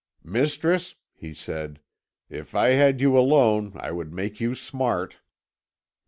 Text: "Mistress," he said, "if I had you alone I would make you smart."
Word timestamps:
"Mistress," 0.23 0.95
he 1.13 1.31
said, 1.31 1.79
"if 2.27 2.55
I 2.55 2.69
had 2.69 2.99
you 3.01 3.15
alone 3.15 3.73
I 3.75 3.91
would 3.91 4.11
make 4.11 4.41
you 4.41 4.55
smart." 4.55 5.19